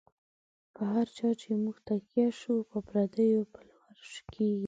په 0.73 0.81
هر 0.93 1.07
چا 1.17 1.27
چی 1.41 1.51
موږ 1.63 1.77
تکیه 1.87 2.27
شو، 2.39 2.55
په 2.69 2.77
پردیو 2.87 3.49
پلورل 3.53 4.01
کیږی 4.33 4.59